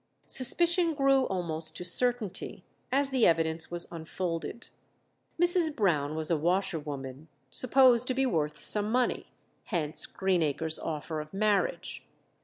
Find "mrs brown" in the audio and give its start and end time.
5.39-6.15